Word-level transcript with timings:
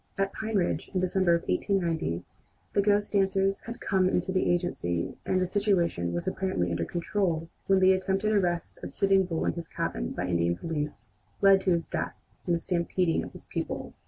At 0.17 0.33
Pine 0.33 0.55
Ridge, 0.55 0.89
in 0.95 0.99
December 0.99 1.35
of 1.35 1.47
1890, 1.47 2.25
the 2.73 2.81
ghost 2.81 3.13
dancers 3.13 3.59
had 3.67 3.79
come 3.79 4.09
in 4.09 4.19
to 4.21 4.31
the 4.31 4.49
agency 4.49 5.15
and 5.27 5.39
the 5.39 5.45
situation 5.45 6.11
was 6.11 6.27
apparently 6.27 6.71
under 6.71 6.85
control 6.85 7.49
when 7.67 7.79
the 7.79 7.93
attempted 7.93 8.31
arrest 8.31 8.79
of 8.81 8.89
Sitting 8.89 9.25
Bull 9.25 9.45
in 9.45 9.53
his 9.53 9.67
cabin 9.67 10.09
by 10.09 10.25
Indian 10.27 10.55
police 10.57 11.05
led 11.39 11.61
to 11.61 11.71
his 11.71 11.87
death 11.87 12.15
and 12.47 12.55
the 12.55 12.59
stampeding 12.59 13.23
of 13.23 13.31
his 13.33 13.45
people. 13.45 13.93